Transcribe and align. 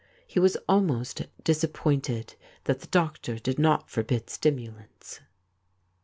He 0.25 0.39
was 0.39 0.57
almost 0.67 1.27
disappointed 1.43 2.33
that 2.63 2.79
the 2.79 2.87
doctor 2.87 3.37
did 3.37 3.59
not 3.59 3.87
forbid 3.87 4.31
stimulants. 4.31 5.19